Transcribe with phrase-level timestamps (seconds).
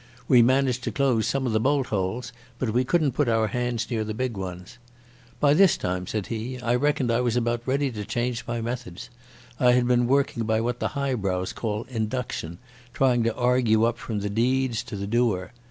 [0.27, 3.87] We managed to close some of the bolt holes, but we couldn't put our hands
[3.91, 4.79] near the big ones.
[5.39, 9.11] "By this time," said he, "I reckoned I was about ready to change my methods.
[9.59, 12.57] I had been working by what the highbrows call induction,
[12.95, 15.51] trying to argue up from the deeds to the doer.